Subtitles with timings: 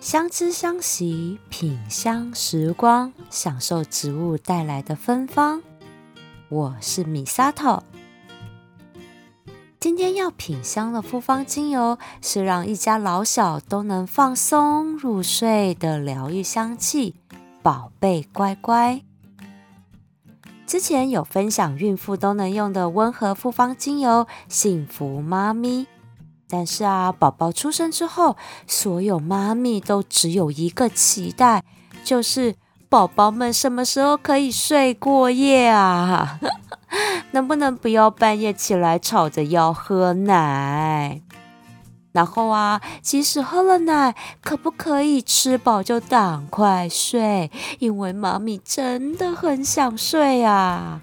[0.00, 5.62] 相知相惜，品香时光，享受植物带来的芬芳。
[6.48, 7.82] 我是米萨头。
[9.78, 17.14] 今天要品香的复方精油，是让一家老小都能放松入睡的疗愈香气——
[17.62, 19.02] 宝贝乖乖。
[20.66, 25.86] 之前有分享孕妇都能用的温和复方精油——幸福妈咪。
[26.50, 31.62] 但是啊，宝宝出生之后，所有妈咪都只有一个期待，
[32.02, 32.56] 就是
[32.88, 36.40] 宝宝们什么时候可以睡过夜啊？
[37.30, 41.22] 能不能不要半夜起来吵着要喝奶？
[42.10, 47.48] 然后啊，即使喝了奶，可不可以吃饱就赶快睡？
[47.78, 51.00] 因为妈咪真的很想睡啊。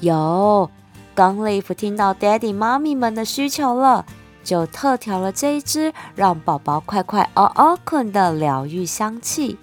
[0.00, 0.68] 有。
[1.14, 4.06] 刚 Leaf 听到 Daddy、妈咪们的需求了，
[4.42, 9.58] 就特调了这一支让宝宝快快嗷嗷困的疗愈香气。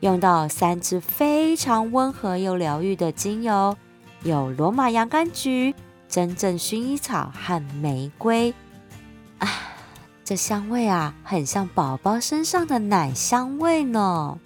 [0.00, 3.76] 用到三支非常温和又疗愈的精油，
[4.24, 5.72] 有罗马洋甘菊、
[6.08, 8.52] 真正薰衣草和玫瑰。
[9.38, 9.48] 啊，
[10.24, 14.38] 这香味啊，很像宝宝身上的奶香味呢。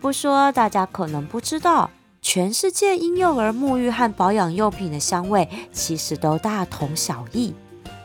[0.00, 1.90] 不说，大家可能不知道。
[2.24, 7.54] 全世界婴幼儿沐浴和保养用品的香味其实都大同小异，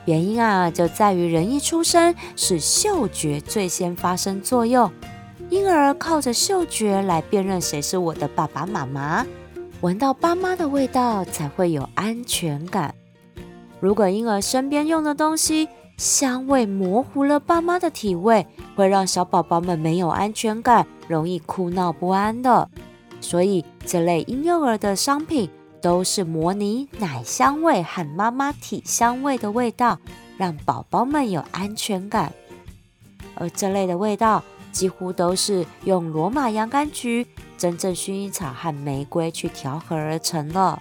[0.03, 4.91] 原因啊就在于人一出生是嗅觉最先发生作用，
[5.49, 9.25] 婴儿靠着嗅觉来辨认谁是我的爸爸妈妈，
[9.79, 12.93] 闻到爸妈的味道才会有安全感。
[13.79, 18.45] 如果婴儿身边用的东西香味模糊了爸妈的体味，
[18.75, 22.69] 会让小宝宝们没有安全感，容易哭闹不安的。
[23.21, 25.49] 所以，这类婴幼儿的商品
[25.81, 29.99] 都是模拟奶香味和妈妈体香味的味道，
[30.37, 32.33] 让宝宝们有安全感。
[33.35, 37.25] 而这类的味道几乎都是用罗马洋甘菊、
[37.57, 40.79] 真正薰衣草和玫瑰去调和而成的。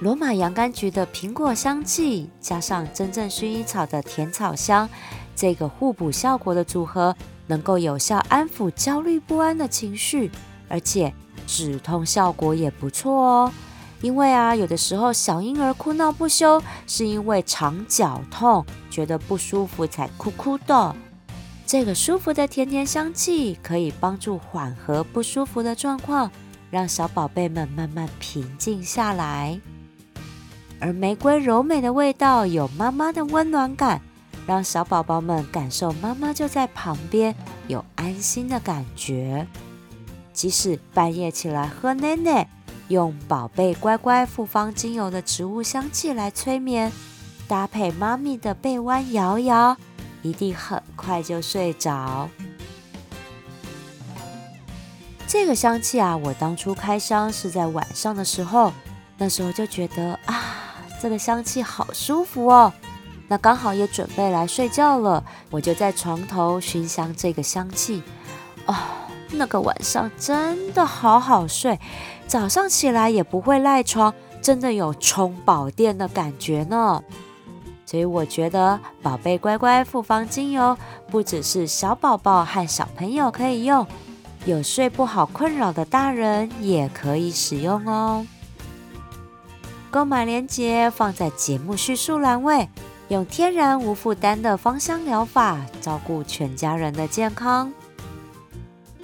[0.00, 4.88] 罗马洋甘菊的苹果香气，加上真正薰衣草的甜草香，
[5.36, 7.14] 这个互补效果的组合。
[7.50, 10.30] 能够有效安抚焦虑不安的情绪，
[10.68, 11.12] 而且
[11.48, 13.52] 止痛效果也不错哦。
[14.00, 20.94] 因为啊，有的时候小婴儿哭闹不休，是因为肠绞痛，觉得不舒服才哭哭的。
[21.66, 26.30] 这个舒服的甜甜香气可以帮助缓和不舒服的状况，
[26.70, 29.60] 让小宝贝们慢慢平静下来。
[30.78, 34.00] 而玫瑰柔美的味道有妈妈的温暖感。
[34.46, 37.34] 让小宝宝们感受妈妈就在旁边，
[37.68, 39.46] 有安心的感觉。
[40.32, 42.48] 即使半夜起来喝奶奶，
[42.88, 46.90] 用宝贝乖乖复方精油的植物香气来催眠，
[47.46, 49.76] 搭配妈咪的背弯摇摇，
[50.22, 52.28] 一定很快就睡着。
[55.26, 58.72] 这个香气啊，我当初开箱是在晚上的时候，
[59.16, 60.42] 那时候就觉得啊，
[61.00, 62.72] 这个香气好舒服哦。
[63.30, 68.02] 那刚好也准备来睡觉了，我就在床头熏香这个香气。
[68.66, 68.74] 哦，
[69.30, 71.78] 那个晚上真的好好睡，
[72.26, 77.00] 早上起来也不会赖床，真的有充饱电的感觉呢。
[77.86, 80.76] 所以我觉得宝贝乖乖复方精油
[81.08, 83.86] 不只是小宝宝和小朋友可以用，
[84.44, 88.26] 有睡不好困扰的大人也可以使用哦。
[89.88, 92.68] 购买链接放在节目叙述栏位。
[93.10, 97.72] 用天然无负担的芳香疗法照顾全家人的健康，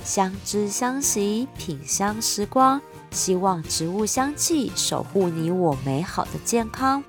[0.05, 2.81] 相知相惜，品香时光，
[3.11, 7.03] 希望植物香气守护你我美好的健康。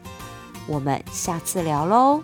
[0.65, 2.23] 我们下次聊喽。